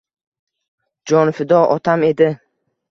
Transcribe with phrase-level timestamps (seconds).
[1.13, 2.35] Jonfido otam edi.